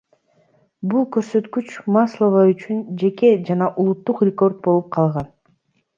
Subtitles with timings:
[0.93, 5.29] Бул көрсөткүч Маслова үчүн жеке жана улуттук рекорд болуп калган.